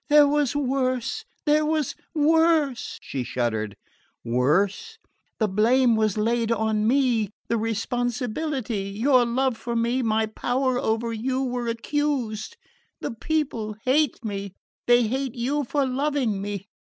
"There 0.09 0.27
was 0.27 0.55
worse 0.55 1.25
there 1.45 1.63
was 1.63 1.93
worse," 2.15 2.97
she 3.03 3.23
shuddered. 3.23 3.75
"Worse?" 4.25 4.97
"The 5.37 5.47
blame 5.47 5.95
was 5.95 6.17
laid 6.17 6.51
on 6.51 6.87
me 6.87 7.29
the 7.49 7.57
responsibility. 7.59 8.85
Your 8.97 9.27
love 9.27 9.57
for 9.57 9.75
me, 9.75 10.01
my 10.01 10.25
power 10.25 10.79
over 10.79 11.13
you, 11.13 11.43
were 11.43 11.67
accused. 11.67 12.57
The 12.99 13.11
people 13.11 13.73
hate 13.85 14.25
me 14.25 14.55
they 14.87 15.03
hate 15.03 15.35
you 15.35 15.63
for 15.63 15.85
loving 15.85 16.41
me! 16.41 16.65